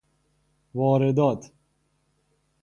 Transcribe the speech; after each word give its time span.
واردات 0.73 1.51